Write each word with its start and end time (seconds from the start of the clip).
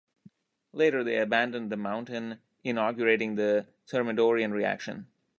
Later 0.73 1.03
they 1.03 1.17
abandoned 1.19 1.71
the 1.71 1.77
Mountain 1.77 2.39
inaugurating 2.63 3.35
the 3.35 3.67
Thermidorian 3.87 4.51
Reaction. 4.51 5.05